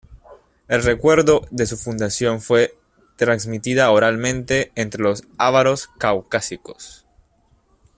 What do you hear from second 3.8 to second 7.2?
oralmente entre los ávaros caucásicos.